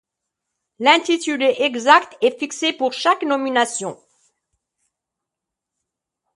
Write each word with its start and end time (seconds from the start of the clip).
L'intitulé 0.79 1.57
exact 1.59 2.17
est 2.21 2.39
fixé 2.39 2.73
pour 2.73 2.91
chaque 2.91 3.21
nomination. 3.21 3.99